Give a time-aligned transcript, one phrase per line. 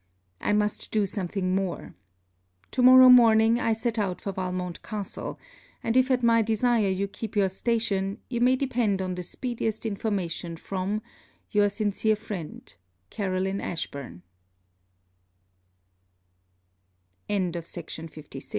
[0.39, 1.93] I must do something more.
[2.71, 5.37] To morrow morning, I set out for Valmont castle;
[5.83, 9.85] and if at my desire you keep your station, you may depend on the speediest
[9.85, 11.03] information from,
[11.51, 12.75] Your sincere friend
[13.11, 14.23] CAROLINE ASHBURN
[17.29, 18.45] LETTER XVII FROM LORD FILMAR TO SIR WALT